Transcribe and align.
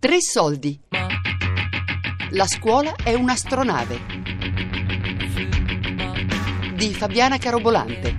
Tre 0.00 0.20
soldi. 0.20 0.78
La 2.30 2.46
scuola 2.46 2.94
è 3.02 3.14
un'astronave. 3.14 3.98
Di 6.76 6.94
Fabiana 6.94 7.36
Carobolante. 7.36 8.14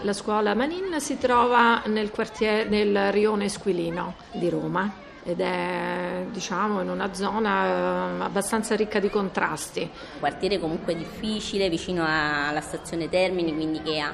La 0.00 0.14
scuola 0.14 0.54
Manin 0.54 0.98
si 0.98 1.18
trova 1.18 1.82
nel, 1.88 2.10
quartiere, 2.10 2.66
nel 2.70 3.12
rione 3.12 3.44
Esquilino 3.44 4.14
di 4.32 4.48
Roma 4.48 5.08
ed 5.22 5.40
è 5.40 6.26
diciamo 6.30 6.80
in 6.80 6.88
una 6.88 7.12
zona 7.14 7.66
eh, 7.66 8.22
abbastanza 8.22 8.74
ricca 8.76 8.98
di 9.00 9.10
contrasti. 9.10 9.90
Quartiere 10.18 10.58
comunque 10.58 10.96
difficile, 10.96 11.68
vicino 11.68 12.04
alla 12.06 12.60
stazione 12.60 13.08
Termini, 13.08 13.54
quindi 13.54 13.82
che 13.82 14.00
ha 14.00 14.12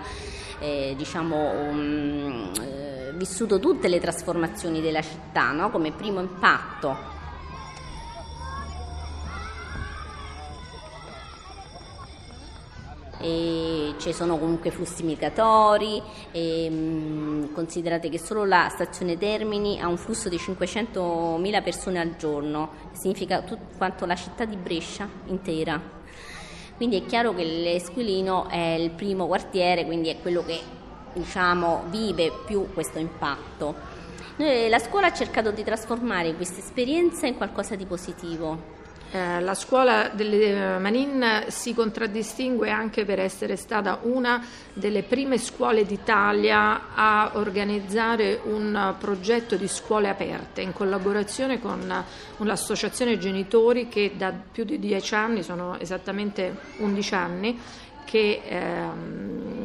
eh, 0.59 0.95
diciamo, 0.97 1.69
um, 1.69 2.53
eh, 2.61 3.13
vissuto 3.15 3.59
tutte 3.59 3.89
le 3.89 4.01
trasformazioni 4.01 4.81
della 4.81 5.03
città 5.03 5.53
no? 5.53 5.71
come 5.71 5.93
primo 5.93 6.21
impatto 6.21 7.16
ci 13.19 14.13
sono 14.13 14.39
comunque 14.39 14.71
flussi 14.71 15.03
migratori, 15.03 16.03
e, 16.33 16.69
mh, 16.69 17.53
considerate 17.53 18.09
che 18.09 18.19
solo 18.19 18.45
la 18.45 18.69
stazione 18.71 19.17
Termini 19.17 19.81
ha 19.81 19.89
un 19.89 19.97
flusso 19.97 20.29
di 20.29 20.37
500.000 20.37 21.63
persone 21.63 22.01
al 22.01 22.17
giorno, 22.17 22.71
significa 22.93 23.41
tut- 23.43 23.77
quanto 23.77 24.07
la 24.07 24.15
città 24.15 24.45
di 24.45 24.57
Brescia 24.57 25.09
intera. 25.27 25.81
Quindi 26.77 27.01
è 27.01 27.07
chiaro 27.07 27.35
che 27.35 27.45
l'Esquilino 27.45 28.49
è 28.49 28.75
il 28.75 28.91
primo 28.91 29.27
quartiere, 29.27 29.87
quindi 29.87 30.11
è 30.11 30.21
quello 30.21 30.45
che 30.45 30.61
diciamo, 31.15 31.85
vive 31.89 32.31
più 32.45 32.73
questo 32.73 32.99
impatto. 32.99 33.75
Noi, 34.37 34.69
la 34.69 34.79
scuola 34.79 35.07
ha 35.07 35.13
cercato 35.13 35.51
di 35.51 35.65
trasformare 35.65 36.35
questa 36.35 36.61
esperienza 36.61 37.27
in 37.27 37.37
qualcosa 37.37 37.75
di 37.75 37.87
positivo, 37.87 38.75
eh, 39.17 39.41
la 39.41 39.55
scuola 39.55 40.11
delle 40.11 40.75
eh, 40.75 40.79
Manin 40.79 41.45
si 41.49 41.73
contraddistingue 41.73 42.69
anche 42.69 43.07
per 43.07 43.19
essere 43.19 43.57
stata 43.57 44.01
una 44.03 44.45
delle 44.75 45.03
prime 45.03 45.39
scuole 45.39 45.87
d'Italia 45.87 46.95
a 46.95 47.31
organizzare 47.35 48.39
un 48.45 48.95
progetto 48.99 49.57
di 49.57 49.69
scuole 49.69 50.11
aperte 50.11 50.61
in 50.61 50.75
collaborazione 50.75 51.61
con 51.61 52.05
l'associazione 52.37 53.17
genitori 53.17 53.89
che 53.89 54.13
da 54.17 54.33
più 54.33 54.65
di 54.65 54.79
dieci 54.79 55.15
anni, 55.15 55.43
sono 55.43 55.79
esattamente 55.79 56.55
11 56.77 57.15
anni, 57.15 57.59
che 58.05 58.43
ehm, 58.47 59.56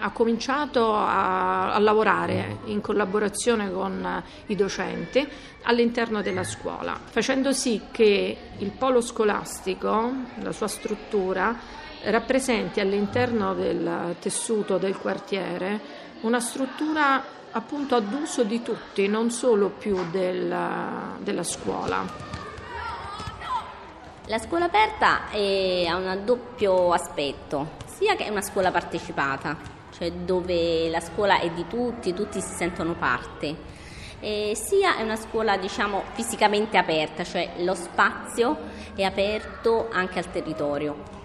ha 0.00 0.10
cominciato 0.10 0.94
a, 0.94 1.72
a, 1.72 1.78
lavorare 1.78 2.58
in 2.64 2.80
collaborazione 2.80 3.70
con 3.70 4.22
i 4.46 4.56
docenti 4.56 5.28
all'interno 5.62 6.22
della 6.22 6.44
scuola, 6.44 6.98
facendo 7.02 7.52
sì 7.52 7.82
che 7.90 8.36
il 8.58 8.70
polo 8.70 9.00
scolastico, 9.00 10.12
la 10.40 10.52
sua 10.52 10.68
struttura, 10.68 11.54
rappresenti 12.04 12.80
all'interno 12.80 13.54
del 13.54 14.16
tessuto 14.18 14.78
del 14.78 14.96
quartiere 14.96 16.08
una 16.22 16.40
struttura 16.40 17.22
appunto 17.52 17.94
ad 17.94 18.12
uso 18.12 18.42
di 18.44 18.62
tutti, 18.62 19.08
non 19.08 19.30
solo 19.30 19.70
più 19.70 20.10
del, 20.10 20.54
della 21.18 21.42
scuola. 21.42 22.28
La 24.26 24.38
scuola 24.38 24.66
aperta 24.66 25.30
è, 25.30 25.86
ha 25.86 25.96
un 25.96 26.20
doppio 26.24 26.92
aspetto, 26.92 27.72
sia 27.86 28.14
che 28.14 28.26
è 28.26 28.28
una 28.28 28.42
scuola 28.42 28.70
partecipata, 28.70 29.69
cioè 29.90 30.12
dove 30.12 30.88
la 30.88 31.00
scuola 31.00 31.40
è 31.40 31.50
di 31.50 31.66
tutti, 31.66 32.14
tutti 32.14 32.40
si 32.40 32.54
sentono 32.54 32.94
parte, 32.94 33.78
e 34.20 34.52
sia 34.54 34.96
è 34.96 35.02
una 35.02 35.16
scuola 35.16 35.56
diciamo 35.56 36.02
fisicamente 36.12 36.76
aperta, 36.76 37.24
cioè 37.24 37.52
lo 37.58 37.74
spazio 37.74 38.56
è 38.94 39.02
aperto 39.02 39.88
anche 39.90 40.18
al 40.18 40.30
territorio. 40.30 41.18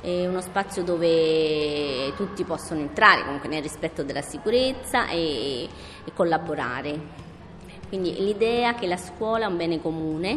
È 0.00 0.26
uno 0.26 0.40
spazio 0.40 0.84
dove 0.84 2.12
tutti 2.14 2.44
possono 2.44 2.80
entrare, 2.80 3.24
comunque 3.24 3.48
nel 3.48 3.62
rispetto 3.62 4.04
della 4.04 4.20
sicurezza 4.20 5.08
e, 5.08 5.64
e 5.64 6.12
collaborare. 6.14 7.24
Quindi 7.88 8.14
l'idea 8.18 8.74
che 8.74 8.86
la 8.86 8.98
scuola 8.98 9.46
è 9.46 9.48
un 9.48 9.56
bene 9.56 9.80
comune, 9.80 10.30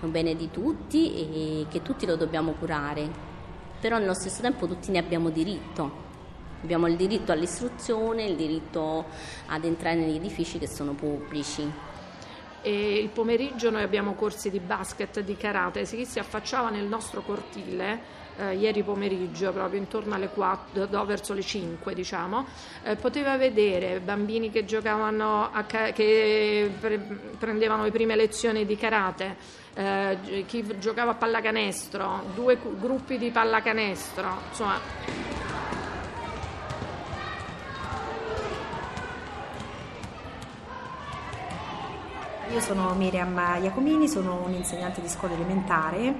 è 0.00 0.04
un 0.04 0.10
bene 0.10 0.34
di 0.34 0.50
tutti 0.50 1.14
e 1.14 1.66
che 1.68 1.82
tutti 1.82 2.06
lo 2.06 2.16
dobbiamo 2.16 2.52
curare, 2.52 3.08
però 3.80 3.98
nello 3.98 4.14
stesso 4.14 4.40
tempo 4.40 4.66
tutti 4.66 4.90
ne 4.90 4.98
abbiamo 4.98 5.28
diritto. 5.28 6.08
Abbiamo 6.62 6.86
il 6.86 6.96
diritto 6.96 7.32
all'istruzione, 7.32 8.24
il 8.24 8.36
diritto 8.36 9.06
ad 9.46 9.64
entrare 9.64 9.96
negli 9.96 10.16
edifici 10.16 10.58
che 10.58 10.68
sono 10.68 10.92
pubblici. 10.92 11.88
E 12.62 12.98
il 12.98 13.08
pomeriggio 13.08 13.70
noi 13.70 13.82
abbiamo 13.82 14.12
corsi 14.14 14.50
di 14.50 14.60
basket, 14.60 15.20
di 15.20 15.36
karate, 15.36 15.84
chi 15.84 16.04
si 16.04 16.18
affacciava 16.18 16.68
nel 16.68 16.84
nostro 16.84 17.22
cortile 17.22 18.18
eh, 18.40 18.54
ieri 18.54 18.82
pomeriggio, 18.82 19.52
proprio 19.52 19.78
intorno 19.78 20.14
alle 20.14 20.28
4, 20.28 20.88
no, 20.90 21.04
verso 21.04 21.34
le 21.34 21.42
5 21.42 21.94
diciamo, 21.94 22.46
eh, 22.82 22.96
poteva 22.96 23.36
vedere 23.36 24.00
bambini 24.00 24.50
che 24.50 24.64
giocavano, 24.64 25.50
a, 25.52 25.64
che 25.64 26.70
pre- 26.78 26.98
prendevano 27.38 27.84
le 27.84 27.90
prime 27.90 28.16
lezioni 28.16 28.64
di 28.64 28.76
karate, 28.76 29.36
eh, 29.74 30.44
chi 30.46 30.78
giocava 30.78 31.12
a 31.12 31.14
pallacanestro, 31.14 32.32
due 32.34 32.58
gruppi 32.78 33.18
di 33.18 33.30
pallacanestro, 33.30 34.28
insomma 34.48 35.29
Io 42.52 42.58
sono 42.58 42.94
Miriam 42.94 43.40
Iacomini, 43.62 44.08
sono 44.08 44.42
un'insegnante 44.44 45.00
di 45.00 45.08
scuola 45.08 45.34
elementare 45.34 46.14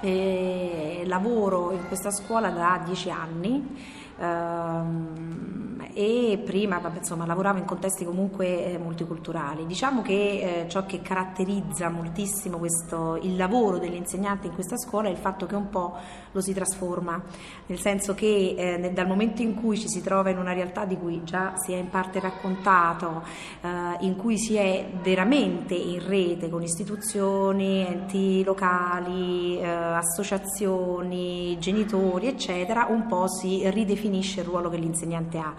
e 0.00 1.02
lavoro 1.04 1.72
in 1.72 1.86
questa 1.88 2.10
scuola 2.10 2.48
da 2.48 2.80
dieci 2.82 3.10
anni. 3.10 3.76
Um, 4.16 5.77
e 5.92 6.40
prima 6.44 6.78
vabbè, 6.78 6.98
insomma, 6.98 7.26
lavoravo 7.26 7.58
in 7.58 7.64
contesti 7.64 8.04
comunque 8.04 8.72
eh, 8.72 8.78
multiculturali. 8.78 9.66
Diciamo 9.66 10.02
che 10.02 10.62
eh, 10.62 10.68
ciò 10.68 10.86
che 10.86 11.00
caratterizza 11.00 11.88
moltissimo 11.88 12.58
questo, 12.58 13.18
il 13.22 13.36
lavoro 13.36 13.78
dell'insegnante 13.78 14.46
in 14.46 14.54
questa 14.54 14.76
scuola 14.76 15.08
è 15.08 15.10
il 15.10 15.16
fatto 15.16 15.46
che 15.46 15.54
un 15.54 15.68
po' 15.68 15.96
lo 16.32 16.40
si 16.40 16.52
trasforma, 16.52 17.22
nel 17.66 17.78
senso 17.78 18.14
che 18.14 18.54
eh, 18.56 18.76
nel, 18.76 18.92
dal 18.92 19.06
momento 19.06 19.42
in 19.42 19.54
cui 19.54 19.78
ci 19.78 19.88
si 19.88 20.02
trova 20.02 20.30
in 20.30 20.38
una 20.38 20.52
realtà 20.52 20.84
di 20.84 20.96
cui 20.96 21.22
già 21.24 21.56
si 21.56 21.72
è 21.72 21.76
in 21.76 21.88
parte 21.88 22.20
raccontato, 22.20 23.22
eh, 23.60 23.68
in 24.00 24.16
cui 24.16 24.38
si 24.38 24.56
è 24.56 24.88
veramente 25.02 25.74
in 25.74 26.06
rete 26.06 26.48
con 26.48 26.62
istituzioni, 26.62 27.86
enti 27.86 28.42
locali, 28.44 29.58
eh, 29.58 29.66
associazioni, 29.66 31.56
genitori, 31.58 32.26
eccetera, 32.26 32.86
un 32.88 33.06
po' 33.06 33.28
si 33.28 33.68
ridefinisce 33.70 34.40
il 34.40 34.46
ruolo 34.46 34.70
che 34.70 34.76
l'insegnante 34.76 35.38
ha. 35.38 35.54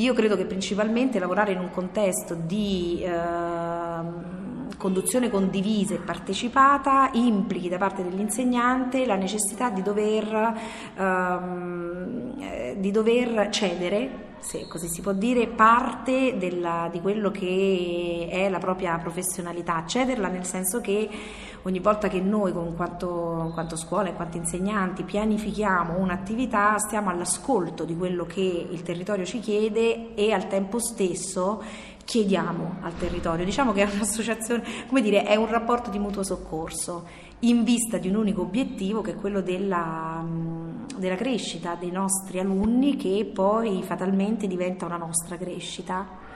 Io 0.00 0.14
credo 0.14 0.34
che 0.34 0.46
principalmente 0.46 1.18
lavorare 1.18 1.52
in 1.52 1.58
un 1.58 1.70
contesto 1.70 2.34
di 2.34 3.02
eh, 3.02 3.10
conduzione 4.76 5.30
condivisa 5.30 5.94
e 5.94 5.98
partecipata 5.98 7.10
implichi 7.14 7.68
da 7.68 7.78
parte 7.78 8.02
dell'insegnante 8.02 9.06
la 9.06 9.16
necessità 9.16 9.70
di 9.70 9.82
dover, 9.82 10.54
ehm, 10.96 12.34
eh, 12.38 12.76
di 12.78 12.90
dover 12.90 13.48
cedere 13.50 14.28
se 14.40 14.66
così 14.66 14.88
si 14.88 15.02
può 15.02 15.12
dire, 15.12 15.46
parte 15.46 16.36
della, 16.38 16.88
di 16.90 17.00
quello 17.00 17.30
che 17.30 18.26
è 18.30 18.48
la 18.48 18.58
propria 18.58 18.96
professionalità, 18.98 19.84
cederla 19.86 20.28
nel 20.28 20.44
senso 20.44 20.80
che 20.80 21.08
ogni 21.62 21.78
volta 21.78 22.08
che 22.08 22.20
noi, 22.20 22.52
con 22.52 22.74
quanto, 22.74 23.50
quanto 23.52 23.76
scuola 23.76 24.08
e 24.08 24.14
quanto 24.14 24.38
insegnanti, 24.38 25.02
pianifichiamo 25.02 25.98
un'attività, 25.98 26.78
stiamo 26.78 27.10
all'ascolto 27.10 27.84
di 27.84 27.96
quello 27.96 28.24
che 28.24 28.66
il 28.70 28.82
territorio 28.82 29.26
ci 29.26 29.40
chiede 29.40 30.14
e 30.14 30.32
al 30.32 30.48
tempo 30.48 30.78
stesso 30.78 31.62
chiediamo 32.10 32.78
al 32.80 32.96
territorio. 32.96 33.44
Diciamo 33.44 33.72
che 33.72 33.84
è 33.84 33.94
un'associazione, 33.94 34.64
come 34.88 35.00
dire, 35.00 35.22
è 35.22 35.36
un 35.36 35.46
rapporto 35.46 35.90
di 35.90 36.00
mutuo 36.00 36.24
soccorso 36.24 37.06
in 37.40 37.62
vista 37.62 37.98
di 37.98 38.08
un 38.08 38.16
unico 38.16 38.42
obiettivo 38.42 39.00
che 39.00 39.12
è 39.12 39.14
quello 39.14 39.40
della, 39.40 40.20
della 40.96 41.14
crescita 41.14 41.76
dei 41.76 41.92
nostri 41.92 42.40
alunni 42.40 42.96
che 42.96 43.30
poi 43.32 43.84
fatalmente 43.84 44.48
diventa 44.48 44.86
una 44.86 44.96
nostra 44.96 45.36
crescita 45.36 46.28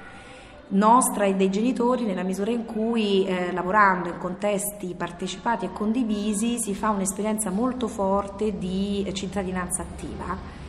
nostra 0.67 1.25
e 1.25 1.35
dei 1.35 1.51
genitori 1.51 2.05
nella 2.05 2.23
misura 2.23 2.51
in 2.51 2.65
cui 2.65 3.27
eh, 3.27 3.53
lavorando 3.53 4.09
in 4.09 4.19
contesti 4.19 4.95
partecipati 4.97 5.67
e 5.67 5.73
condivisi 5.73 6.59
si 6.59 6.75
fa 6.75 6.89
un'esperienza 6.91 7.51
molto 7.51 7.87
forte 7.87 8.57
di 8.57 9.07
cittadinanza 9.13 9.83
attiva. 9.83 10.64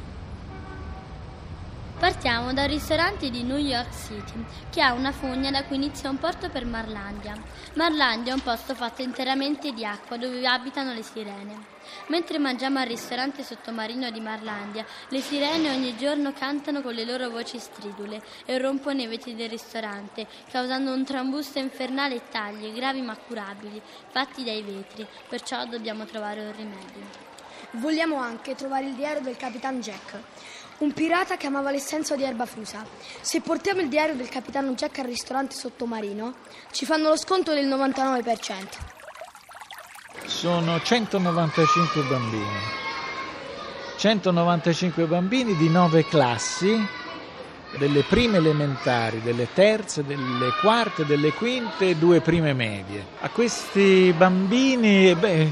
Partiamo 2.16 2.54
dal 2.54 2.70
ristorante 2.70 3.30
di 3.30 3.44
New 3.44 3.58
York 3.58 3.94
City, 3.94 4.44
che 4.72 4.82
ha 4.82 4.94
una 4.94 5.12
fogna 5.12 5.52
da 5.52 5.66
cui 5.66 5.76
inizia 5.76 6.10
un 6.10 6.18
porto 6.18 6.50
per 6.50 6.66
Marlandia. 6.66 7.36
Marlandia 7.74 8.32
è 8.32 8.36
un 8.36 8.42
posto 8.42 8.74
fatto 8.74 9.02
interamente 9.02 9.74
di 9.74 9.86
acqua 9.86 10.16
dove 10.16 10.48
abitano 10.48 10.94
le 10.94 11.04
sirene. 11.04 11.66
Mentre 12.08 12.40
mangiamo 12.40 12.80
al 12.80 12.88
ristorante 12.88 13.44
sottomarino 13.44 14.10
di 14.12 14.22
Marlandia, 14.22 14.86
le 15.10 15.20
sirene 15.20 15.70
ogni 15.70 15.98
giorno 15.98 16.32
cantano 16.32 16.82
con 16.82 16.94
le 16.94 17.04
loro 17.04 17.30
voci 17.30 17.60
stridule 17.60 18.24
e 18.46 18.58
rompono 18.58 19.02
i 19.02 19.08
vetri 19.08 19.36
del 19.36 19.50
ristorante, 19.50 20.26
causando 20.50 20.94
un 20.94 21.04
trambusto 21.04 21.60
infernale 21.60 22.16
e 22.16 22.22
tagli 22.32 22.74
gravi 22.74 23.02
ma 23.02 23.18
curabili, 23.18 23.80
fatti 24.10 24.46
dai 24.46 24.64
vetri. 24.64 25.06
Perciò 25.28 25.66
dobbiamo 25.66 26.06
trovare 26.06 26.40
un 26.40 26.54
rimedio. 26.56 27.34
Vogliamo 27.72 28.18
anche 28.18 28.56
trovare 28.56 28.86
il 28.86 28.94
diario 28.94 29.22
del 29.22 29.36
capitano 29.36 29.80
Jack, 29.80 30.18
un 30.80 30.92
pirata 30.92 31.38
che 31.38 31.48
amava 31.48 31.72
l'essenza 31.72 32.16
di 32.16 32.24
erba 32.24 32.46
fusa. 32.46 32.86
Se 33.22 33.42
portiamo 33.42 33.82
il 33.82 33.88
diario 33.88 34.16
del 34.16 34.30
capitano 34.30 34.74
Jack 34.74 35.00
al 35.00 35.06
ristorante 35.06 35.56
sottomarino, 35.56 36.36
ci 36.72 36.86
fanno 36.86 37.10
lo 37.10 37.18
sconto 37.18 37.54
del 37.54 37.68
99%. 37.68 38.94
Sono 40.26 40.82
195 40.82 42.02
bambini. 42.10 42.84
195 43.98 45.06
bambini 45.06 45.56
di 45.56 45.70
nove 45.70 46.06
classi, 46.06 46.86
delle 47.78 48.04
prime 48.04 48.38
elementari, 48.38 49.22
delle 49.22 49.48
terze, 49.54 50.04
delle 50.04 50.52
quarte, 50.62 51.06
delle 51.06 51.32
quinte 51.32 51.90
e 51.90 51.96
due 51.96 52.22
prime 52.22 52.54
medie. 52.54 53.06
A 53.22 53.30
questi 53.30 54.14
bambini, 54.16 55.16
beh, 55.16 55.52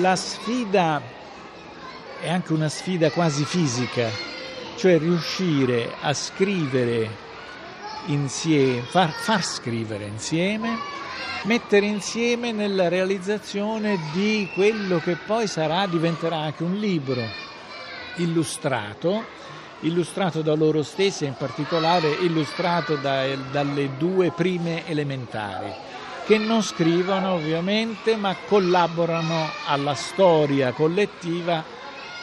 la 0.00 0.14
sfida 0.16 1.00
è 2.20 2.30
anche 2.30 2.52
una 2.52 2.68
sfida 2.68 3.10
quasi 3.10 3.44
fisica, 3.44 4.08
cioè 4.76 4.98
riuscire 4.98 5.94
a 6.00 6.12
scrivere 6.12 7.08
insieme, 8.06 8.82
far, 8.82 9.10
far 9.10 9.42
scrivere 9.42 10.04
insieme, 10.04 10.78
mettere 11.44 11.86
insieme 11.86 12.52
nella 12.52 12.88
realizzazione 12.88 13.98
di 14.12 14.48
quello 14.54 15.00
che 15.00 15.16
poi 15.16 15.46
sarà, 15.46 15.86
diventerà 15.86 16.36
anche 16.36 16.62
un 16.62 16.74
libro 16.74 17.22
illustrato, 18.16 19.24
illustrato 19.80 20.42
da 20.42 20.54
loro 20.54 20.82
stessi 20.82 21.24
e 21.24 21.28
in 21.28 21.36
particolare 21.36 22.08
illustrato 22.08 22.96
da, 22.96 23.24
dalle 23.50 23.96
due 23.96 24.30
prime 24.30 24.86
elementari, 24.86 25.72
che 26.26 26.38
non 26.38 26.62
scrivono 26.62 27.32
ovviamente 27.34 28.16
ma 28.16 28.34
collaborano 28.46 29.48
alla 29.66 29.94
storia 29.94 30.72
collettiva 30.72 31.62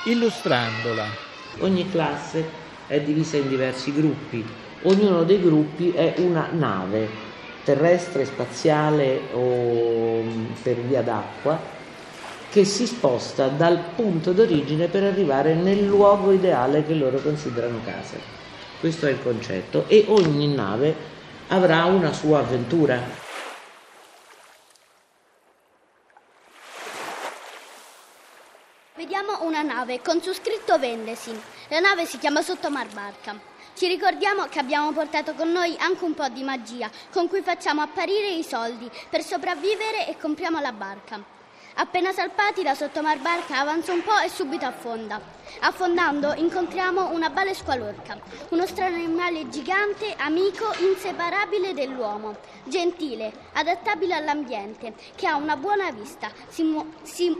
illustrandola. 0.06 1.32
Ogni 1.60 1.90
classe 1.90 2.62
è 2.88 3.00
divisa 3.00 3.38
in 3.38 3.48
diversi 3.48 3.94
gruppi, 3.94 4.44
ognuno 4.84 5.24
dei 5.24 5.42
gruppi 5.42 5.92
è 5.92 6.16
una 6.18 6.50
nave 6.52 7.32
terrestre, 7.64 8.26
spaziale 8.26 9.22
o 9.32 10.22
mm, 10.22 10.46
per 10.62 10.76
via 10.76 11.02
d'acqua 11.02 11.82
che 12.50 12.66
si 12.66 12.86
sposta 12.86 13.48
dal 13.48 13.80
punto 13.96 14.32
d'origine 14.32 14.88
per 14.88 15.04
arrivare 15.04 15.56
nel 15.56 15.84
luogo 15.86 16.32
ideale 16.32 16.86
che 16.86 16.94
loro 16.94 17.18
considerano 17.20 17.80
casa. 17.84 18.18
Questo 18.80 19.08
è 19.08 19.12
il 19.12 19.24
concetto 19.24 19.86
e 19.88 20.06
ogni 20.10 20.54
nave 20.54 20.96
avrà 21.48 21.86
una 21.86 22.14
sua 22.14 22.40
avventura. 22.40 23.02
Vediamo 28.96 29.44
una 29.44 29.64
nave 29.84 30.02
con 30.02 30.22
su 30.22 30.32
scritto 30.32 30.80
Vendesi. 30.80 31.38
La 31.68 31.82
nave 31.82 32.06
si 32.06 32.18
chiama 32.18 32.42
Sottomar 32.42 32.88
Barca. 32.94 33.38
Ci 33.76 33.88
ricordiamo 33.88 34.46
che 34.46 34.60
abbiamo 34.60 34.94
portato 34.94 35.34
con 35.34 35.52
noi 35.52 35.76
anche 35.78 36.06
un 36.06 36.14
po' 36.14 36.30
di 36.30 36.42
magia 36.42 36.90
con 37.12 37.28
cui 37.28 37.42
facciamo 37.42 37.82
apparire 37.82 38.30
i 38.30 38.44
soldi 38.44 38.90
per 39.10 39.24
sopravvivere 39.24 40.08
e 40.08 40.18
compriamo 40.18 40.62
la 40.62 40.72
barca. 40.72 41.22
Appena 41.76 42.14
salpati 42.14 42.64
da 42.64 42.76
Sottomar 42.76 43.18
Barca 43.18 43.60
avanza 43.60 43.92
un 43.92 44.04
po' 44.04 44.18
e 44.20 44.30
subito 44.30 44.66
affonda. 44.66 45.20
Affondando 45.60 46.34
incontriamo 46.34 47.10
una 47.10 47.30
bale 47.30 47.54
squalorca, 47.54 48.18
uno 48.50 48.66
strano 48.66 48.96
animale 48.96 49.50
gigante, 49.50 50.14
amico, 50.18 50.72
inseparabile 50.80 51.74
dell'uomo, 51.74 52.38
gentile, 52.64 53.34
adattabile 53.54 54.14
all'ambiente, 54.14 54.94
che 55.16 55.28
ha 55.28 55.36
una 55.36 55.58
buona 55.58 55.92
vista, 55.92 56.32
si, 56.48 56.64
mu- 56.64 56.94
si 57.02 57.36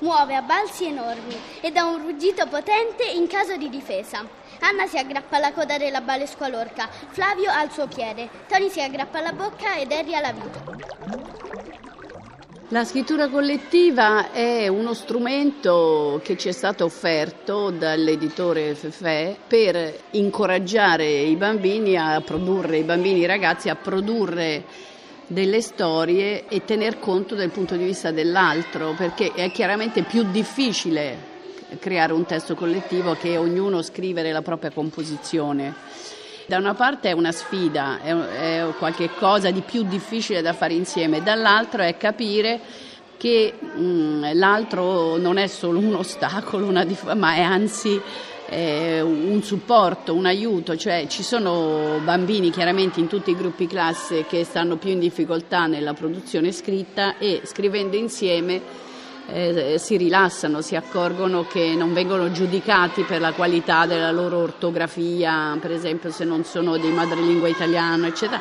muove 0.00 0.34
a 0.34 0.42
balzi 0.42 0.86
enormi 0.86 1.36
e 1.60 1.70
dà 1.70 1.84
un 1.84 2.02
ruggito 2.02 2.46
potente 2.46 3.04
in 3.04 3.26
caso 3.26 3.56
di 3.56 3.68
difesa. 3.68 4.26
Anna 4.60 4.86
si 4.86 4.98
aggrappa 4.98 5.36
alla 5.36 5.52
coda 5.52 5.78
della 5.78 6.00
bale 6.00 6.26
squalorca, 6.26 6.88
Flavio 7.10 7.50
al 7.50 7.70
suo 7.70 7.86
piede, 7.86 8.28
Tony 8.48 8.68
si 8.70 8.80
aggrappa 8.80 9.18
alla 9.18 9.32
bocca 9.32 9.76
ed 9.76 9.92
Harry 9.92 10.14
alla 10.14 10.32
vita. 10.32 11.16
La 12.70 12.84
scrittura 12.84 13.28
collettiva 13.28 14.30
è 14.30 14.68
uno 14.68 14.92
strumento 14.92 16.20
che 16.22 16.36
ci 16.36 16.48
è 16.48 16.52
stato 16.52 16.84
offerto 16.84 17.70
dall'editore 17.70 18.74
Fefe 18.74 19.38
per 19.46 19.94
incoraggiare 20.10 21.06
i 21.06 21.34
bambini 21.36 21.96
a 21.96 22.20
produrre, 22.20 22.76
i 22.76 22.82
bambini 22.82 23.20
e 23.20 23.22
i 23.22 23.26
ragazzi 23.26 23.70
a 23.70 23.74
produrre 23.74 24.64
delle 25.28 25.60
storie 25.60 26.48
e 26.48 26.64
tener 26.64 26.98
conto 26.98 27.34
del 27.34 27.50
punto 27.50 27.76
di 27.76 27.84
vista 27.84 28.10
dell'altro, 28.10 28.94
perché 28.96 29.32
è 29.32 29.50
chiaramente 29.52 30.02
più 30.02 30.24
difficile 30.30 31.36
creare 31.78 32.14
un 32.14 32.24
testo 32.24 32.54
collettivo 32.54 33.14
che 33.14 33.36
ognuno 33.36 33.82
scrivere 33.82 34.32
la 34.32 34.42
propria 34.42 34.70
composizione. 34.70 35.74
Da 36.46 36.56
una 36.56 36.72
parte 36.72 37.10
è 37.10 37.12
una 37.12 37.30
sfida, 37.30 38.00
è, 38.00 38.64
qualcosa 38.78 39.50
di 39.50 39.60
più 39.60 39.82
difficile 39.82 40.40
da 40.40 40.54
fare 40.54 40.72
insieme, 40.72 41.22
dall'altro 41.22 41.82
è 41.82 41.98
capire 41.98 42.58
che 43.18 43.52
mh, 43.52 44.30
l'altro 44.32 45.18
non 45.18 45.36
è 45.36 45.46
solo 45.46 45.78
un 45.78 45.92
ostacolo, 45.96 46.66
una 46.66 46.84
dif- 46.84 47.12
ma 47.12 47.34
è 47.34 47.42
anzi 47.42 48.00
eh, 48.48 49.00
un 49.02 49.42
supporto, 49.42 50.14
un 50.14 50.26
aiuto, 50.26 50.76
cioè 50.76 51.06
ci 51.08 51.22
sono 51.22 52.00
bambini 52.02 52.50
chiaramente 52.50 53.00
in 53.00 53.06
tutti 53.06 53.30
i 53.30 53.36
gruppi 53.36 53.66
classe 53.66 54.24
che 54.26 54.44
stanno 54.44 54.76
più 54.76 54.90
in 54.90 54.98
difficoltà 54.98 55.66
nella 55.66 55.92
produzione 55.92 56.52
scritta 56.52 57.18
e 57.18 57.42
scrivendo 57.44 57.96
insieme 57.96 58.86
eh, 59.30 59.76
si 59.78 59.98
rilassano, 59.98 60.62
si 60.62 60.74
accorgono 60.74 61.46
che 61.46 61.74
non 61.74 61.92
vengono 61.92 62.30
giudicati 62.32 63.02
per 63.02 63.20
la 63.20 63.32
qualità 63.32 63.84
della 63.84 64.10
loro 64.10 64.38
ortografia, 64.38 65.56
per 65.60 65.72
esempio 65.72 66.10
se 66.10 66.24
non 66.24 66.44
sono 66.44 66.78
di 66.78 66.88
madrelingua 66.88 67.48
italiano, 67.48 68.06
eccetera 68.06 68.40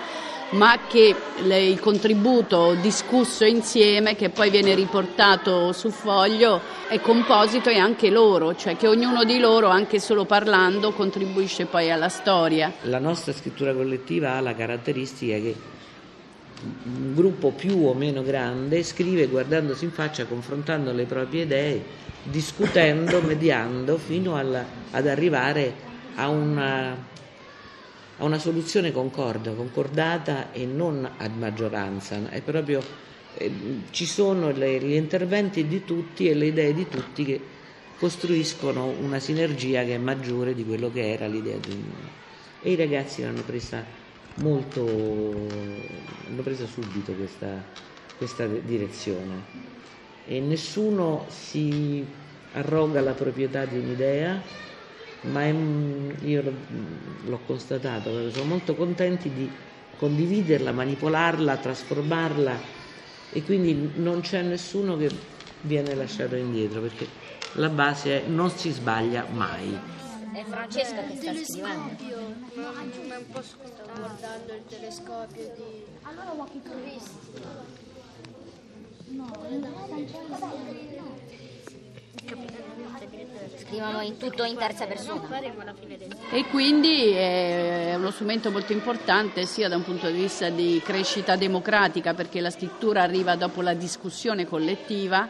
ma 0.52 0.80
che 0.88 1.16
il 1.44 1.80
contributo 1.80 2.76
discusso 2.76 3.44
insieme, 3.44 4.16
che 4.16 4.30
poi 4.30 4.50
viene 4.50 4.76
riportato 4.76 5.74
su 5.74 5.90
foglio, 5.90 6.62
è 6.88 7.02
composito 7.02 7.70
e 7.70 7.78
anche 7.78 8.10
loro, 8.10 8.56
cioè 8.56 8.78
che 8.78 8.88
ognuno 8.88 9.26
di 9.26 9.40
loro, 9.40 9.68
anche 9.68 10.00
solo 10.00 10.26
parlando, 10.26 10.94
contribuisce 10.94 11.66
poi 11.66 11.92
alla 11.92 12.10
storia. 12.10 12.72
La 12.84 13.00
nostra 13.00 13.34
scrittura 13.34 13.74
collettiva 13.74 14.34
ha 14.34 14.42
la 14.42 14.56
caratteristica 14.56 15.36
che 15.38 15.56
un 16.64 17.14
gruppo 17.14 17.52
più 17.52 17.86
o 17.86 17.94
meno 17.94 18.24
grande 18.24 18.82
scrive 18.84 19.28
guardandosi 19.28 19.84
in 19.84 19.92
faccia, 19.92 20.26
confrontando 20.26 20.92
le 20.92 21.06
proprie 21.06 21.44
idee, 21.44 21.84
discutendo, 22.24 23.22
mediando, 23.26 23.98
fino 23.98 24.36
alla, 24.36 24.66
ad 24.92 25.08
arrivare 25.08 25.86
a 26.16 26.30
una 26.30 27.16
a 28.18 28.24
una 28.24 28.40
soluzione 28.40 28.92
concorda, 28.92 29.52
concordata 29.52 30.52
e 30.52 30.66
non 30.66 31.10
a 31.18 31.28
maggioranza, 31.30 32.30
è 32.30 32.42
proprio, 32.42 32.82
eh, 33.36 33.52
ci 33.92 34.06
sono 34.06 34.52
le, 34.52 34.80
gli 34.80 34.94
interventi 34.94 35.68
di 35.68 35.84
tutti 35.86 36.28
e 36.28 36.34
le 36.34 36.48
idee 36.48 36.74
di 36.74 36.88
tutti 36.88 37.24
che 37.24 37.40
costruiscono 37.98 38.86
una 38.86 39.20
sinergia 39.20 39.84
che 39.84 39.96
è 39.96 39.98
maggiore 39.98 40.54
di 40.54 40.66
quello 40.66 40.92
che 40.92 41.12
era 41.12 41.28
l'idea 41.28 41.58
di 41.58 41.72
ognuno. 41.72 42.26
E 42.62 42.72
i 42.72 42.76
ragazzi 42.76 43.22
l'hanno 43.22 43.44
presa 43.44 43.84
molto, 44.36 44.82
hanno 44.82 46.42
preso 46.44 46.66
subito 46.68 47.14
questa, 47.14 47.64
questa 48.18 48.46
direzione 48.46 49.76
e 50.28 50.40
nessuno 50.42 51.26
si 51.30 52.06
arroga 52.54 53.00
la 53.02 53.14
proprietà 53.14 53.66
di 53.66 53.78
un'idea 53.78 54.42
ma 55.32 55.44
è, 55.44 55.54
io 56.26 56.54
l'ho 57.26 57.40
constatato, 57.46 58.32
sono 58.32 58.46
molto 58.46 58.76
contenti 58.76 59.32
di 59.32 59.50
condividerla, 59.98 60.72
manipolarla, 60.72 61.58
trasformarla 61.58 62.60
e 63.32 63.44
quindi 63.44 63.92
non 63.96 64.22
c'è 64.22 64.42
nessuno 64.42 64.96
che 64.98 65.10
viene 65.62 65.94
lasciato 65.96 66.36
indietro 66.36 66.82
perché 66.82 67.08
la 67.54 67.70
base 67.70 68.26
è 68.26 68.28
non 68.28 68.50
si 68.50 68.72
sbaglia 68.72 69.26
mai. 69.32 69.78
È 70.32 70.44
Francesca 70.44 71.04
che 71.04 71.16
sta 71.16 71.34
scrivendo. 71.34 72.36
Ma 72.56 72.70
un 73.18 73.26
po' 73.32 73.42
sto 73.42 73.58
guardando 73.96 74.54
il 74.54 74.64
telescopio 74.68 75.54
di... 75.56 75.84
Allora 76.04 76.32
walkie 76.32 76.62
visto. 76.84 77.76
No, 79.10 79.32
Scrivono 83.60 84.02
in 84.02 84.18
tutto 84.18 84.44
in 84.44 84.56
terza 84.56 84.86
persona. 84.86 85.28
E 86.32 86.46
quindi 86.46 87.12
è 87.12 87.94
uno 87.96 88.12
strumento 88.12 88.50
molto 88.50 88.72
importante 88.72 89.46
sia 89.46 89.68
da 89.68 89.76
un 89.76 89.84
punto 89.84 90.08
di 90.10 90.20
vista 90.20 90.50
di 90.50 90.82
crescita 90.84 91.36
democratica, 91.36 92.14
perché 92.14 92.40
la 92.40 92.50
scrittura 92.50 93.02
arriva 93.02 93.36
dopo 93.36 93.62
la 93.62 93.74
discussione 93.74 94.48
collettiva 94.48 95.30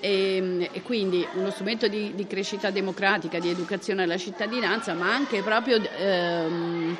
e, 0.00 0.68
e 0.72 0.82
quindi 0.82 1.26
uno 1.34 1.50
strumento 1.50 1.88
di, 1.88 2.14
di, 2.14 2.26
crescita 2.26 2.70
democratica, 2.70 3.38
di 3.38 3.48
educazione 3.48 4.02
alla 4.02 4.18
cittadinanza, 4.18 4.94
ma 4.94 5.12
anche 5.12 5.42
proprio 5.42 5.80
ehm, 5.80 6.96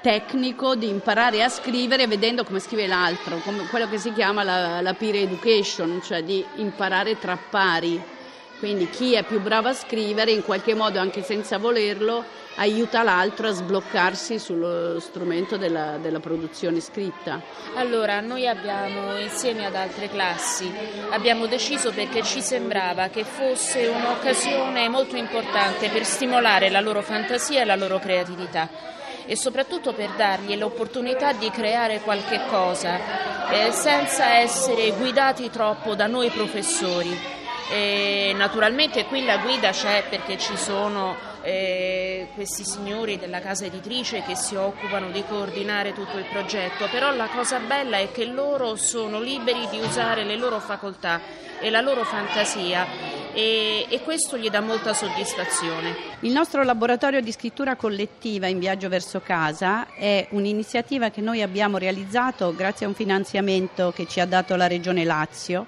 tecnico 0.00 0.74
di 0.74 0.88
imparare 0.88 1.42
a 1.42 1.48
scrivere 1.48 2.06
vedendo 2.06 2.44
come 2.44 2.60
scrive 2.60 2.86
l'altro, 2.86 3.38
come 3.38 3.66
quello 3.68 3.88
che 3.88 3.98
si 3.98 4.12
chiama 4.12 4.42
la, 4.42 4.80
la 4.80 4.94
peer 4.94 5.16
education, 5.16 6.00
cioè 6.02 6.22
di 6.22 6.44
imparare 6.56 7.18
tra 7.18 7.36
pari. 7.36 8.14
Quindi 8.58 8.88
chi 8.88 9.14
è 9.14 9.22
più 9.22 9.40
bravo 9.40 9.68
a 9.68 9.74
scrivere, 9.74 10.30
in 10.30 10.42
qualche 10.42 10.74
modo 10.74 10.98
anche 10.98 11.22
senza 11.22 11.58
volerlo, 11.58 12.24
aiuta 12.56 13.02
l'altro 13.02 13.48
a 13.48 13.52
sbloccarsi 13.52 14.38
sullo 14.38 14.98
strumento 14.98 15.58
della, 15.58 15.98
della, 15.98 16.20
produzione 16.20 16.80
scritta? 16.80 17.42
Allora, 17.74 18.20
noi 18.20 18.46
abbiamo 18.48 19.18
insieme 19.18 19.66
ad 19.66 19.74
altre 19.74 20.08
classi, 20.08 20.72
abbiamo 21.10 21.46
deciso 21.46 21.92
perché 21.92 22.22
ci 22.22 22.40
sembrava 22.40 23.08
che 23.08 23.24
fosse 23.24 23.88
un'occasione 23.88 24.88
molto 24.88 25.16
importante 25.16 25.90
per 25.90 26.04
stimolare 26.04 26.70
la 26.70 26.80
loro 26.80 27.02
fantasia 27.02 27.60
e 27.60 27.64
la 27.66 27.76
loro 27.76 27.98
creatività 27.98 28.94
e 29.26 29.36
soprattutto 29.36 29.92
per 29.92 30.10
dargli 30.16 30.56
l'opportunità 30.56 31.32
di 31.32 31.50
creare 31.50 32.00
qualche 32.00 32.46
cosa 32.48 33.50
eh, 33.50 33.72
senza 33.72 34.36
essere 34.36 34.92
guidati 34.92 35.50
troppo 35.50 35.94
da 35.94 36.06
noi 36.06 36.30
professori. 36.30 37.35
E 37.68 38.32
naturalmente 38.36 39.06
qui 39.06 39.24
la 39.24 39.38
guida 39.38 39.70
c'è 39.70 40.04
perché 40.08 40.38
ci 40.38 40.56
sono 40.56 41.16
eh, 41.42 42.28
questi 42.34 42.64
signori 42.64 43.18
della 43.18 43.40
casa 43.40 43.64
editrice 43.64 44.22
che 44.22 44.36
si 44.36 44.54
occupano 44.54 45.10
di 45.10 45.24
coordinare 45.28 45.92
tutto 45.92 46.16
il 46.16 46.26
progetto, 46.30 46.88
però 46.90 47.12
la 47.14 47.28
cosa 47.28 47.58
bella 47.58 47.98
è 47.98 48.12
che 48.12 48.24
loro 48.24 48.76
sono 48.76 49.20
liberi 49.20 49.66
di 49.68 49.78
usare 49.78 50.24
le 50.24 50.36
loro 50.36 50.60
facoltà 50.60 51.20
e 51.58 51.70
la 51.70 51.80
loro 51.80 52.04
fantasia 52.04 52.86
e, 53.32 53.86
e, 53.88 54.00
questo 54.02 54.36
gli 54.36 54.48
dà 54.48 54.60
molta 54.60 54.92
soddisfazione. 54.92 55.94
Il 56.20 56.32
nostro 56.32 56.62
laboratorio 56.62 57.20
di 57.20 57.32
scrittura 57.32 57.76
collettiva 57.76 58.46
in 58.46 58.58
viaggio 58.58 58.88
verso 58.88 59.20
casa 59.20 59.92
è 59.94 60.26
un'iniziativa 60.30 61.10
che 61.10 61.20
noi 61.20 61.42
abbiamo 61.42 61.78
realizzato 61.78 62.54
grazie 62.54 62.86
a 62.86 62.88
un 62.88 62.94
finanziamento 62.94 63.92
che 63.94 64.06
ci 64.06 64.20
ha 64.20 64.26
dato 64.26 64.54
la 64.56 64.66
Regione 64.66 65.04
Lazio 65.04 65.66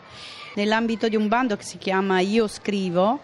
nell'ambito 0.58 1.08
di 1.08 1.14
un 1.14 1.28
bando 1.28 1.56
che 1.56 1.62
si 1.62 1.78
chiama 1.78 2.18
Io 2.18 2.48
scrivo 2.48 3.20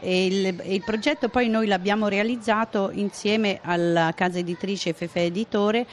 e 0.00 0.26
il, 0.26 0.62
il, 0.64 0.82
progetto 0.82 1.28
poi 1.28 1.48
noi 1.50 1.66
l'abbiamo 1.66 2.08
realizzato 2.08 2.90
insieme 2.94 3.58
alla 3.62 4.12
casa 4.14 4.38
editrice 4.38 4.94
Fefe 4.94 5.24
Editore 5.24 5.86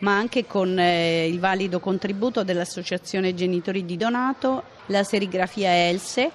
ma 0.00 0.14
anche 0.16 0.46
con 0.46 0.78
eh, 0.78 1.26
il 1.26 1.38
valido 1.38 1.80
contributo 1.80 2.42
dell'Associazione 2.42 3.34
Genitori 3.34 3.84
di 3.84 3.96
Donato, 3.96 4.64
la 4.86 5.04
serigrafia 5.04 5.70
Else 5.70 6.30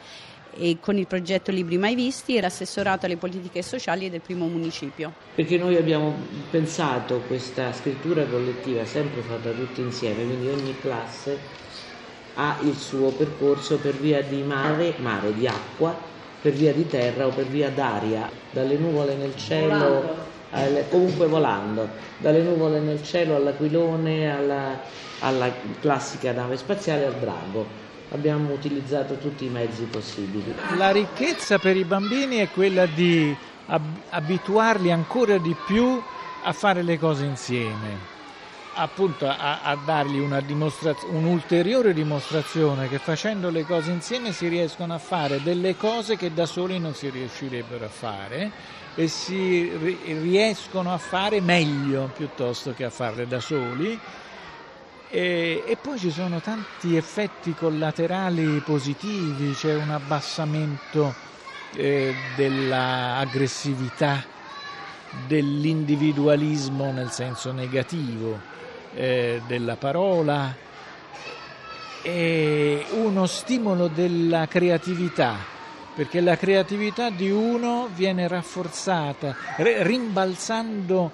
e 0.57 0.77
con 0.79 0.97
il 0.97 1.05
progetto 1.05 1.51
Libri 1.51 1.77
Mai 1.77 1.93
Visti 1.93 2.37
e 2.37 2.41
l'assessorato 2.41 3.05
alle 3.05 3.17
politiche 3.17 3.61
sociali 3.61 4.09
del 4.09 4.21
primo 4.21 4.47
municipio. 4.47 5.13
Perché 5.35 5.57
noi 5.57 5.75
abbiamo 5.75 6.15
pensato 6.49 7.19
questa 7.27 7.73
scrittura 7.73 8.23
collettiva 8.23 8.85
sempre 8.85 9.21
fatta 9.21 9.51
tutti 9.51 9.81
insieme, 9.81 10.23
quindi 10.23 10.47
ogni 10.47 10.75
classe 10.79 11.65
ha 12.39 12.57
il 12.61 12.75
suo 12.75 13.09
percorso 13.11 13.77
per 13.77 13.93
via 13.93 14.21
di 14.21 14.43
mare, 14.43 14.93
mare 14.99 15.33
di 15.33 15.47
acqua 15.47 16.15
per 16.39 16.53
via 16.53 16.71
di 16.71 16.87
terra 16.87 17.25
o 17.25 17.31
per 17.31 17.45
via 17.45 17.69
d'aria, 17.69 18.29
dalle 18.51 18.77
nuvole 18.77 19.15
nel 19.15 19.35
cielo, 19.35 20.15
alle, 20.51 20.87
comunque 20.87 21.25
volando, 21.27 21.89
dalle 22.19 22.41
nuvole 22.41 22.79
nel 22.79 23.03
cielo 23.03 23.35
all'aquilone, 23.35 24.31
alla, 24.31 24.79
alla 25.19 25.51
classica 25.81 26.31
nave 26.31 26.57
spaziale 26.57 27.05
al 27.05 27.15
drago. 27.15 27.85
Abbiamo 28.09 28.53
utilizzato 28.53 29.17
tutti 29.17 29.45
i 29.45 29.49
mezzi 29.49 29.83
possibili. 29.83 30.53
La 30.77 30.91
ricchezza 30.91 31.57
per 31.57 31.75
i 31.75 31.83
bambini 31.83 32.37
è 32.37 32.49
quella 32.49 32.85
di 32.85 33.35
ab- 33.65 33.99
abituarli 34.09 34.91
ancora 34.91 35.37
di 35.37 35.55
più 35.65 35.99
a 36.43 36.53
fare 36.53 36.83
le 36.83 36.97
cose 36.97 37.25
insieme 37.25 38.15
appunto 38.77 39.27
a, 39.27 39.61
a 39.61 39.75
dargli 39.75 40.19
una 40.19 40.43
un'ulteriore 41.09 41.93
dimostrazione 41.93 42.87
che 42.87 42.99
facendo 42.99 43.49
le 43.49 43.65
cose 43.65 43.89
insieme 43.91 44.31
si 44.31 44.47
riescono 44.47 44.93
a 44.93 44.99
fare 44.99 45.41
delle 45.41 45.75
cose 45.75 46.15
che 46.15 46.31
da 46.33 46.45
soli 46.45 46.77
non 46.79 46.93
si 46.93 47.09
riuscirebbero 47.09 47.85
a 47.85 47.89
fare 47.89 48.51
e 48.93 49.07
si 49.07 49.67
riescono 50.21 50.93
a 50.93 50.97
fare 50.97 51.41
meglio 51.41 52.11
piuttosto 52.15 52.73
che 52.73 52.83
a 52.83 52.89
farle 52.89 53.27
da 53.27 53.39
soli. 53.39 53.99
E, 55.09 55.63
e 55.65 55.77
poi 55.77 55.97
ci 55.97 56.11
sono 56.11 56.39
tanti 56.41 56.95
effetti 56.95 57.53
collaterali 57.53 58.59
positivi, 58.59 59.53
c'è 59.53 59.75
un 59.75 59.91
abbassamento 59.91 61.13
eh, 61.73 62.13
dell'aggressività, 62.35 64.23
dell'individualismo 65.27 66.91
nel 66.91 67.11
senso 67.11 67.51
negativo 67.51 68.55
eh, 68.97 69.41
della 69.45 69.75
parola, 69.75 70.55
è 72.01 72.85
uno 72.91 73.25
stimolo 73.27 73.87
della 73.87 74.47
creatività, 74.47 75.35
perché 75.93 76.19
la 76.19 76.35
creatività 76.35 77.09
di 77.09 77.29
uno 77.29 77.89
viene 77.93 78.27
rafforzata, 78.27 79.35
rimbalzando 79.57 81.11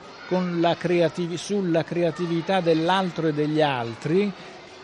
creativ- 0.77 1.35
sulla 1.35 1.83
creatività 1.83 2.61
dell'altro 2.61 3.27
e 3.27 3.33
degli 3.33 3.61
altri, 3.61 4.31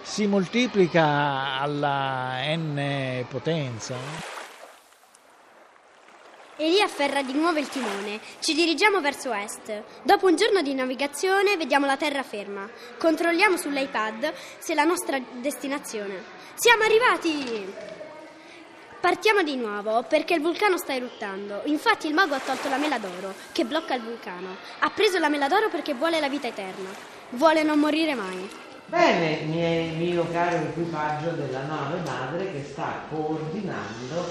si 0.01 0.27
moltiplica 0.27 1.59
alla 1.59 2.39
n 2.55 3.25
potenza. 3.29 4.38
Elia 6.61 6.83
afferra 6.83 7.21
di 7.21 7.31
nuovo 7.31 7.57
il 7.57 7.69
timone. 7.69 8.19
Ci 8.41 8.53
dirigiamo 8.53 8.99
verso 8.99 9.31
est. 9.31 9.81
Dopo 10.03 10.27
un 10.27 10.35
giorno 10.35 10.61
di 10.61 10.73
navigazione 10.73 11.55
vediamo 11.55 11.85
la 11.85 11.95
terraferma. 11.95 12.69
Controlliamo 12.97 13.55
sull'iPad 13.55 14.33
se 14.57 14.73
è 14.73 14.75
la 14.75 14.83
nostra 14.83 15.17
destinazione. 15.39 16.21
Siamo 16.55 16.83
arrivati! 16.83 17.73
Partiamo 18.99 19.41
di 19.41 19.55
nuovo 19.55 20.03
perché 20.03 20.33
il 20.33 20.41
vulcano 20.41 20.77
sta 20.77 20.93
eruttando. 20.93 21.61
Infatti 21.63 22.07
il 22.07 22.13
mago 22.13 22.35
ha 22.35 22.39
tolto 22.39 22.67
la 22.67 22.75
mela 22.75 22.97
d'oro 22.97 23.33
che 23.53 23.63
blocca 23.63 23.93
il 23.93 24.01
vulcano. 24.01 24.57
Ha 24.79 24.89
preso 24.89 25.17
la 25.17 25.29
mela 25.29 25.47
d'oro 25.47 25.69
perché 25.69 25.93
vuole 25.93 26.19
la 26.19 26.27
vita 26.27 26.47
eterna. 26.47 26.89
Vuole 27.29 27.63
non 27.63 27.79
morire 27.79 28.15
mai. 28.15 28.49
Bene, 28.87 29.45
miei, 29.45 29.95
mio 29.95 30.29
caro 30.29 30.57
equipaggio 30.57 31.29
della 31.29 31.61
nave 31.61 32.01
madre 32.05 32.51
che 32.51 32.65
sta 32.69 33.05
coordinando 33.09 34.25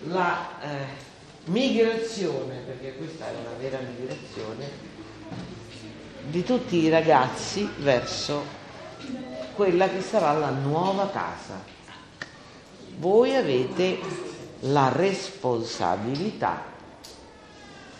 la... 0.00 0.48
Eh, 0.60 1.08
migrazione, 1.44 2.56
perché 2.66 2.96
questa 2.96 3.26
è 3.26 3.30
una 3.30 3.56
vera 3.58 3.78
migrazione, 3.78 4.68
di 6.28 6.44
tutti 6.44 6.76
i 6.76 6.88
ragazzi 6.88 7.68
verso 7.78 8.58
quella 9.54 9.88
che 9.88 10.00
sarà 10.00 10.32
la 10.32 10.50
nuova 10.50 11.10
casa. 11.10 11.62
Voi 12.98 13.34
avete 13.34 13.98
la 14.60 14.92
responsabilità 14.94 16.62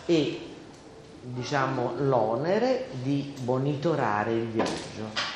e 0.05 0.47
diciamo 1.21 1.93
l'onere 1.97 2.87
di 3.01 3.33
monitorare 3.43 4.31
il 4.31 4.47
viaggio 4.47 5.29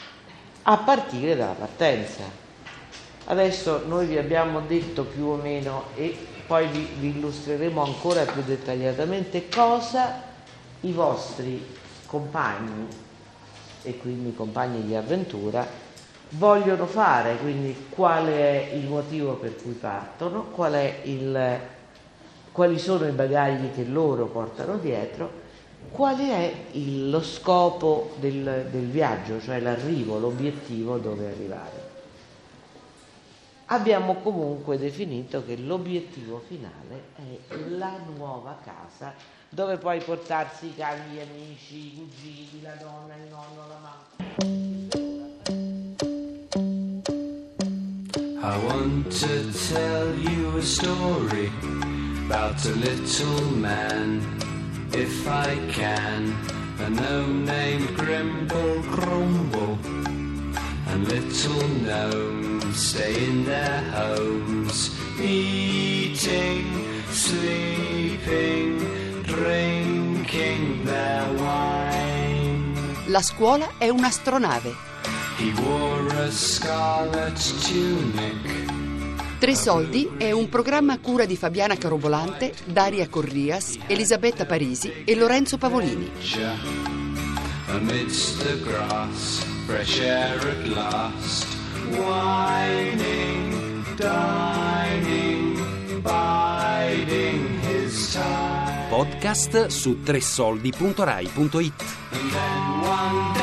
a 0.64 0.78
partire 0.78 1.36
dalla 1.36 1.54
partenza. 1.54 2.24
Adesso 3.28 3.86
noi 3.88 4.06
vi 4.06 4.20
abbiamo 4.20 4.62
detto 4.68 5.04
più 5.04 5.26
o 5.26 5.36
meno 5.36 5.86
e 5.96 6.16
poi 6.46 6.68
vi, 6.68 6.88
vi 7.00 7.18
illustreremo 7.18 7.84
ancora 7.84 8.24
più 8.24 8.44
dettagliatamente 8.44 9.50
cosa 9.50 10.22
i 10.82 10.92
vostri 10.92 11.66
compagni 12.06 12.88
e 13.82 13.98
quindi 13.98 14.36
compagni 14.36 14.86
di 14.86 14.94
avventura 14.94 15.66
vogliono 16.30 16.86
fare, 16.86 17.38
quindi 17.38 17.88
qual 17.90 18.28
è 18.28 18.70
il 18.74 18.86
motivo 18.86 19.34
per 19.34 19.56
cui 19.56 19.74
partono, 19.74 20.44
qual 20.52 20.76
il, 21.04 21.60
quali 22.52 22.78
sono 22.78 23.08
i 23.08 23.12
bagagli 23.12 23.72
che 23.74 23.86
loro 23.86 24.28
portano 24.28 24.78
dietro, 24.78 25.44
qual 25.90 26.20
è 26.20 26.54
il, 26.74 27.10
lo 27.10 27.24
scopo 27.24 28.14
del, 28.20 28.68
del 28.70 28.86
viaggio, 28.86 29.42
cioè 29.42 29.60
l'arrivo, 29.60 30.20
l'obiettivo 30.20 30.98
dove 30.98 31.26
arrivare 31.26 31.95
abbiamo 33.68 34.16
comunque 34.16 34.78
definito 34.78 35.44
che 35.44 35.58
l'obiettivo 35.58 36.44
finale 36.48 37.04
è 37.16 37.56
la 37.70 37.98
nuova 38.16 38.58
casa 38.64 39.14
dove 39.50 39.78
puoi 39.78 40.02
portarsi 40.02 40.68
i 40.68 40.76
cani, 40.76 41.14
gli 41.14 41.20
amici, 41.20 41.88
i 41.88 41.96
cugini, 41.96 42.62
la 42.62 42.76
donna, 42.76 43.16
il 43.16 43.30
nonno, 43.30 43.68
la 43.68 43.80
mamma. 43.82 44.04
I 48.42 48.58
want 48.68 49.10
to 49.20 49.52
tell 49.70 50.14
you 50.14 50.58
a 50.58 50.62
story 50.62 51.50
about 52.26 52.64
a 52.66 52.72
little 52.76 53.42
man, 53.58 54.22
if 54.92 55.26
I 55.26 55.58
can, 55.72 56.36
a 56.80 56.90
gnome 56.90 57.46
named 57.46 57.96
Grimble 57.96 58.82
Grumble, 58.92 59.78
and 60.88 61.08
little 61.08 61.68
gnomes 61.82 62.45
stay 62.76 63.24
in 63.24 63.46
their 63.46 63.82
homes, 63.94 64.92
eating, 65.20 66.66
sleeping, 67.10 68.80
drinking 69.24 70.84
their 70.84 71.26
wine. 71.38 72.74
La 73.08 73.22
scuola 73.22 73.74
è 73.78 73.88
un'astronave. 73.90 74.74
He 75.38 75.54
wore 75.62 76.24
a 76.24 76.32
scarlet 76.32 77.40
tunic. 77.62 78.74
Tre 79.38 79.56
soldi 79.56 80.10
è 80.18 80.32
un 80.32 80.50
programma 80.50 80.94
a 80.94 81.00
cura 81.00 81.26
di 81.26 81.36
Fabiana 81.36 81.76
Carobolante, 81.76 82.54
Daria 82.66 83.08
Corrias, 83.10 83.78
Elisabetta 83.88 84.46
Parisi 84.46 85.04
e 85.06 85.16
Lorenzo 85.16 85.58
Pavolini. 85.58 86.10
Amidst 87.68 88.44
the 88.44 88.60
grass, 88.62 89.44
fresh 89.66 90.00
air 90.00 90.40
at 90.40 90.66
last, 90.68 91.46
whining, 91.92 93.84
dining, 93.98 95.58
biding 96.02 97.60
his 97.62 98.14
time. 98.14 98.90
Podcast 98.90 99.68
su 99.68 100.02
tressoldi.rai.it 100.04 101.84
And 102.12 102.32
then 102.32 102.82
one 102.82 103.35